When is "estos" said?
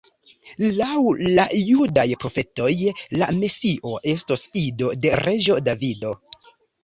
4.15-4.47